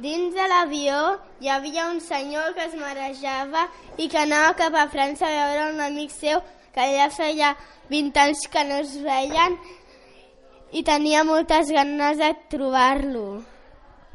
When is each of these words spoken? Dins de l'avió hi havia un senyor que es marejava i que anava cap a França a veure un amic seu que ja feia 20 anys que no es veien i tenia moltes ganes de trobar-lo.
Dins 0.00 0.32
de 0.34 0.44
l'avió 0.48 1.18
hi 1.40 1.50
havia 1.52 1.90
un 1.90 2.00
senyor 2.00 2.54
que 2.56 2.64
es 2.64 2.74
marejava 2.74 3.66
i 4.00 4.08
que 4.08 4.22
anava 4.22 4.54
cap 4.56 4.74
a 4.74 4.88
França 4.88 5.28
a 5.28 5.32
veure 5.34 5.74
un 5.74 5.80
amic 5.84 6.10
seu 6.14 6.40
que 6.72 6.86
ja 6.94 7.10
feia 7.12 7.52
20 7.90 8.20
anys 8.22 8.46
que 8.48 8.64
no 8.64 8.80
es 8.80 8.94
veien 9.04 9.58
i 10.72 10.82
tenia 10.82 11.24
moltes 11.28 11.68
ganes 11.68 12.16
de 12.16 12.30
trobar-lo. 12.48 13.42